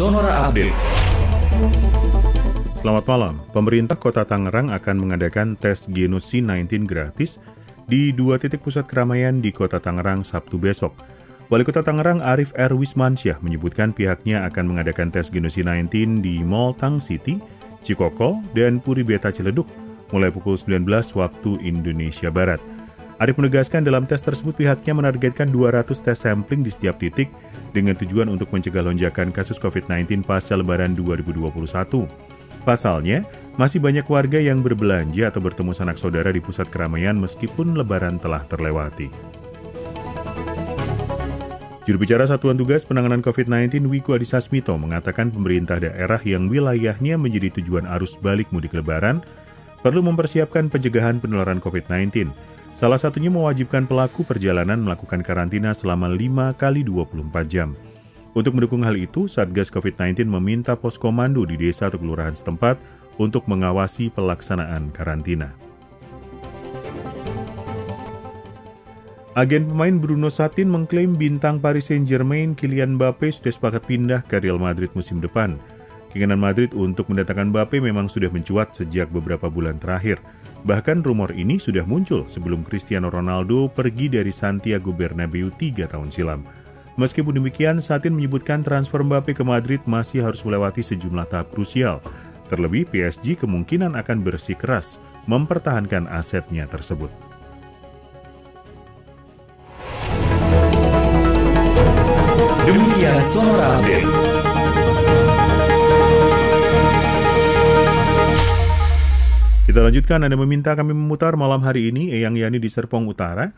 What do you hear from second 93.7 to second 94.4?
akan